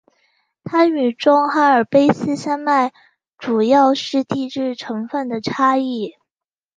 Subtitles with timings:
[0.63, 2.91] 它与中阿尔卑斯山脉
[3.37, 6.15] 主要是地质成分的差异。